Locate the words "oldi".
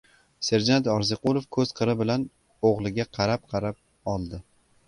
4.17-4.43